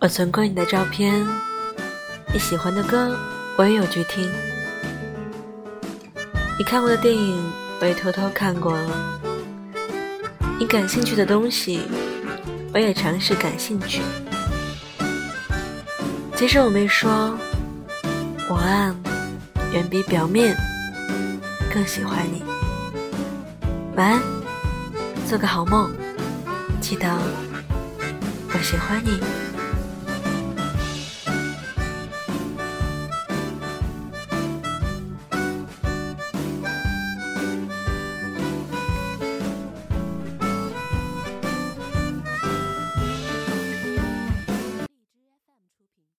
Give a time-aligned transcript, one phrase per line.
[0.00, 1.26] 我存过你的照片
[2.32, 3.14] 你喜欢的歌
[3.58, 4.26] 我也有去听。
[6.58, 7.38] 你看过的电影
[7.82, 9.20] 我也偷偷看过了
[10.58, 11.82] 你感兴趣的东西
[12.72, 14.00] 我也尝试感兴趣。
[16.34, 17.36] 其实我没说
[18.48, 18.96] 我啊
[19.74, 20.56] 远比表面
[21.74, 22.42] 更喜欢你。
[23.96, 24.22] 晚安
[25.28, 25.92] 做个好梦
[26.80, 27.06] 记得
[28.54, 29.49] 我喜欢你。